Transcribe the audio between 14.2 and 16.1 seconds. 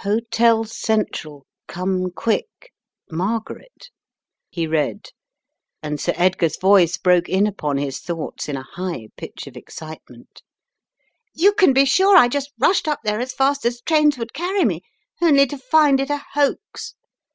carry me— only to find it